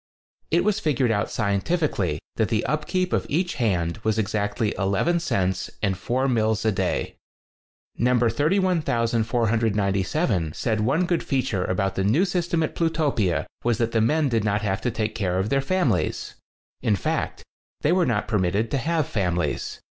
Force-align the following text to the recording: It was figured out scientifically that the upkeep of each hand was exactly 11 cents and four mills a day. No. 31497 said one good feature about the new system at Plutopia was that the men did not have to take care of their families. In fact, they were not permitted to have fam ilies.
It 0.49 0.63
was 0.63 0.79
figured 0.79 1.11
out 1.11 1.29
scientifically 1.29 2.17
that 2.37 2.49
the 2.49 2.65
upkeep 2.65 3.13
of 3.13 3.27
each 3.29 3.53
hand 3.61 3.99
was 3.99 4.17
exactly 4.17 4.73
11 4.79 5.19
cents 5.19 5.69
and 5.83 5.95
four 5.95 6.27
mills 6.27 6.65
a 6.65 6.71
day. 6.71 7.17
No. 7.99 8.17
31497 8.17 10.53
said 10.53 10.79
one 10.81 11.05
good 11.05 11.21
feature 11.21 11.65
about 11.65 11.93
the 11.93 12.03
new 12.03 12.25
system 12.25 12.63
at 12.63 12.73
Plutopia 12.73 13.45
was 13.63 13.77
that 13.77 13.91
the 13.91 14.01
men 14.01 14.27
did 14.27 14.43
not 14.43 14.63
have 14.63 14.81
to 14.81 14.89
take 14.89 15.13
care 15.13 15.37
of 15.37 15.49
their 15.49 15.61
families. 15.61 16.33
In 16.81 16.95
fact, 16.95 17.43
they 17.81 17.91
were 17.91 18.07
not 18.07 18.27
permitted 18.27 18.71
to 18.71 18.79
have 18.79 19.05
fam 19.05 19.35
ilies. 19.35 19.81